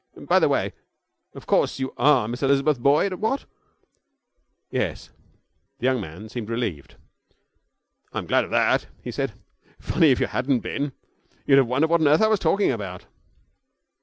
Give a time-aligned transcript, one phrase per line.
[0.17, 0.73] 'By the way,
[1.35, 3.45] of course you are Miss Elizabeth Boyd, what?'
[4.71, 5.11] 'Yes.'
[5.77, 6.95] The young man seemed relieved.
[8.11, 9.33] 'I'm glad of that,' he said.
[9.77, 10.93] 'Funny if you hadn't been.
[11.45, 13.05] You'd have wondered what on earth I was talking about.'